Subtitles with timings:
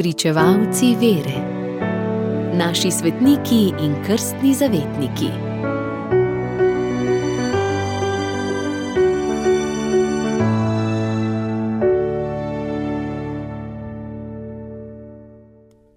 [0.00, 1.38] Pričevalci vere,
[2.56, 5.26] naši svetniki in krstni zavetniki.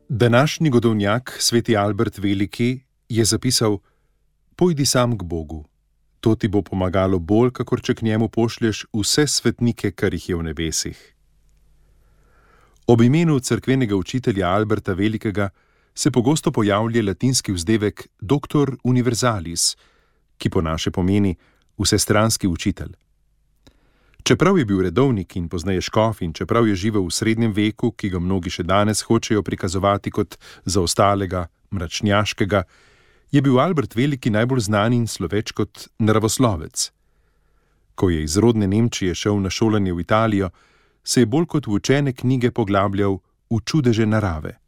[0.10, 2.80] Današnji godovnjak, sveti Albert Veliki,
[3.10, 3.78] je zapisal:
[4.56, 5.66] Pojdi sam k Bogu,
[6.20, 10.36] to ti bo pomagalo bolj, kakor če k njemu pošlješ vse svetnike, kar jih je
[10.36, 11.14] v nebesih.
[12.88, 15.50] Ob imenu cerkvenega učitelja Alberta Velikega
[15.96, 19.78] se pogosto pojavlja latinski vzdevek Doctor Universalis,
[20.38, 21.36] ki po naše pomeni
[21.78, 22.92] vsestranski učitelj.
[24.24, 28.10] Čeprav je bil redovnik in poznaje škof in čeprav je živel v srednjem veku, ki
[28.10, 32.64] ga mnogi še danes hočejo prikazovati kot zaostalega, mračnjaškega,
[33.32, 36.92] je bil Albert Veliki najbolj znan in sloveč kot naravoslovec.
[37.96, 40.50] Ko je iz rodne Nemčije šel na šolanje v Italijo,
[41.04, 44.60] se je bolj kot v učene knjige poglabljal v čudeže narave.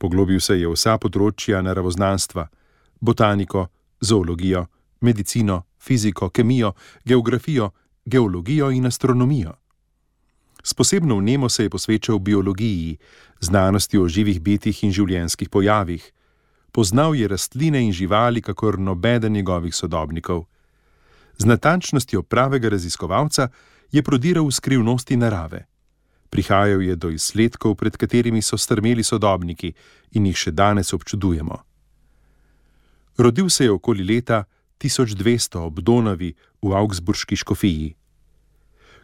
[0.00, 2.48] Poglobil se je vsa področja naravoznanstva:
[3.00, 3.68] botaniko,
[4.00, 4.66] zoologijo,
[5.00, 7.70] medicino, fiziko, kemijo, geografijo,
[8.04, 9.54] geologijo in astronomijo.
[10.64, 12.98] S posebno vnemo se je posvečal biologiji,
[13.40, 16.12] znanosti o živih bitjih in življenjskih pojavih.
[16.72, 20.46] Poznal je rastline in živali, kakor nobeden njegovih sodobnikov.
[21.38, 23.48] Z natančnostjo pravega raziskovalca
[23.92, 25.66] je prodiral v skrivnosti narave.
[26.30, 29.74] Prihajal je do izsledkov, pred katerimi so strmeli sodobniki
[30.18, 31.58] in jih še danes občudujemo.
[33.18, 34.44] Rodil se je okoli leta
[34.82, 37.94] 1200 ob Donavi v Augsburški škofiji.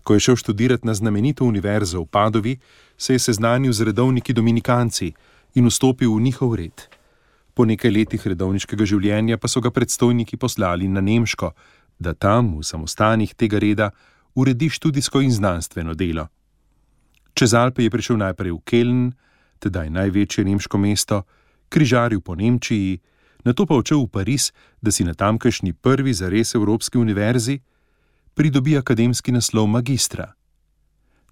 [0.02, 2.58] Ko je šel študirati na znamenito univerzo v Padovi,
[2.98, 5.12] se je seznanil z redovniki dominikanci
[5.54, 6.88] in vstopil v njihov red.
[7.54, 11.52] Po nekaj letih redovniškega življenja pa so ga predstojniki poslali na Nemško,
[12.00, 13.90] da tam, v samostanih tega reda,
[14.34, 16.26] uredi študijsko in znanstveno delo.
[17.34, 19.12] Čez Alpe je prišel najprej v Keln,
[19.60, 21.22] tedaj največje nemško mesto,
[21.68, 22.98] križaril po Nemčiji,
[23.44, 24.50] nato pa odšel v Pariz,
[24.80, 27.60] da si na tamkajšnji prvi zares Evropski univerzi
[28.34, 30.32] pridobi akademski naslov magistra.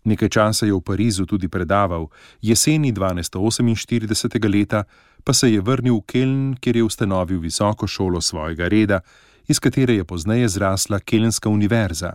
[0.05, 2.09] Nekaj časa je v Parizu tudi predaval,
[2.41, 4.49] jeseni 1248.
[4.49, 4.85] leta
[5.25, 9.01] pa se je vrnil v Keln, kjer je ustanovil visoko šolo svojega reda,
[9.49, 12.13] iz katere je pozneje zrasla Kelnska univerza.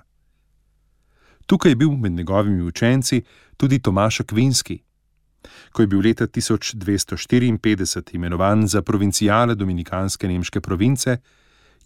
[1.45, 3.21] Tukaj je bil med njegovimi učenci
[3.57, 4.79] tudi Tomaš Kvinski.
[5.71, 11.17] Ko je bil leta 1254 imenovan za provincijale dominikanske nemške province,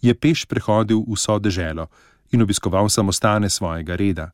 [0.02, 1.86] je peš prehodil vso deželo
[2.32, 4.30] in obiskoval samostane svojega reda.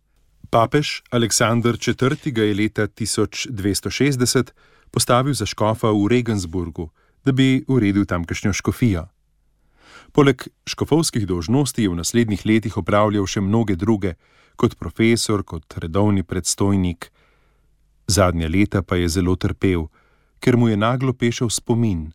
[0.50, 2.32] Papež Aleksandr IV.
[2.32, 4.50] ga je leta 1260
[4.90, 6.90] postavil za škofa v Regensburgu,
[7.24, 9.13] da bi uredil tamkajšnjo škofijo.
[10.14, 14.12] Poleg škofovskih dožnosti je v naslednjih letih opravljal še mnoge druge,
[14.54, 17.10] kot profesor, kot redovni predstojnik.
[18.06, 19.88] Zadnja leta pa je zelo trpel,
[20.38, 22.12] ker mu je naglo pešal spomin,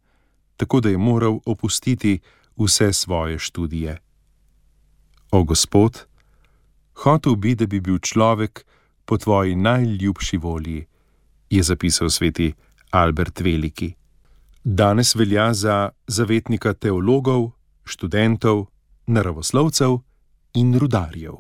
[0.55, 2.21] tako da je moral opustiti
[2.55, 3.97] vse svoje študije.
[5.35, 6.05] O Gospod,
[7.03, 8.63] hotel bi, da bi bil človek
[9.05, 10.85] po tvoji najljubši volji,
[11.49, 12.53] je zapisal sveti
[12.91, 13.91] Albert Veliki.
[14.63, 17.58] Danes velja za zavetnika teologov,
[17.89, 18.65] študentov,
[19.07, 19.99] naravoslovcev
[20.53, 21.33] in rudarjev.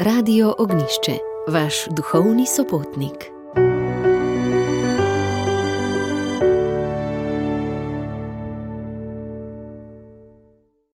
[0.00, 1.18] Radio Ognišče,
[1.48, 3.35] vaš duhovni sopotnik.